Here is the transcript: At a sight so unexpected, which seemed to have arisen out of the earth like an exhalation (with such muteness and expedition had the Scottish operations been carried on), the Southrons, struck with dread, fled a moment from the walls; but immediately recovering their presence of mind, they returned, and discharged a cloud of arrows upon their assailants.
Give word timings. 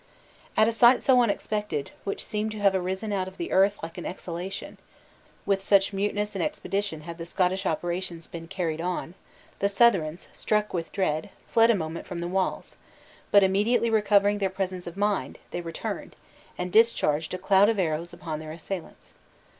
At 0.57 0.67
a 0.67 0.71
sight 0.71 1.03
so 1.03 1.21
unexpected, 1.21 1.91
which 2.05 2.25
seemed 2.25 2.49
to 2.53 2.59
have 2.59 2.73
arisen 2.73 3.13
out 3.13 3.27
of 3.27 3.37
the 3.37 3.51
earth 3.51 3.77
like 3.83 3.99
an 3.99 4.05
exhalation 4.07 4.79
(with 5.45 5.61
such 5.61 5.93
muteness 5.93 6.33
and 6.33 6.43
expedition 6.43 7.01
had 7.01 7.19
the 7.19 7.23
Scottish 7.25 7.67
operations 7.67 8.25
been 8.25 8.47
carried 8.47 8.81
on), 8.81 9.13
the 9.59 9.69
Southrons, 9.69 10.27
struck 10.33 10.73
with 10.73 10.91
dread, 10.91 11.29
fled 11.47 11.69
a 11.69 11.75
moment 11.75 12.07
from 12.07 12.19
the 12.19 12.27
walls; 12.27 12.77
but 13.29 13.43
immediately 13.43 13.91
recovering 13.91 14.39
their 14.39 14.49
presence 14.49 14.87
of 14.87 14.97
mind, 14.97 15.37
they 15.51 15.61
returned, 15.61 16.15
and 16.57 16.71
discharged 16.71 17.35
a 17.35 17.37
cloud 17.37 17.69
of 17.69 17.77
arrows 17.77 18.11
upon 18.11 18.39
their 18.39 18.51
assailants. 18.51 19.13